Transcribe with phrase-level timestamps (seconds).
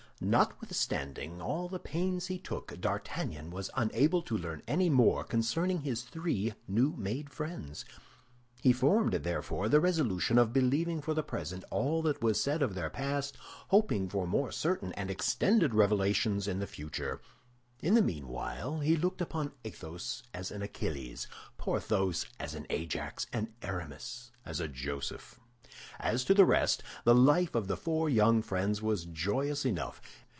[0.23, 6.03] Notwithstanding all the pains he took, D'Artagnan was unable to learn any more concerning his
[6.03, 7.85] three new made friends.
[8.61, 12.75] He formed, therefore, the resolution of believing for the present all that was said of
[12.75, 13.35] their past,
[13.69, 17.19] hoping for more certain and extended revelations in the future.
[17.79, 21.27] In the meanwhile, he looked upon Athos as an Achilles,
[21.57, 25.39] Porthos as an Ajax, and Aramis as a Joseph.
[26.01, 30.01] As to the rest, the life of the four young friends was joyous enough.